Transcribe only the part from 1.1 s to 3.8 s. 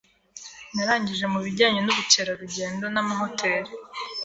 mu bijyanye n’ubukerarugendo n’amahoteri.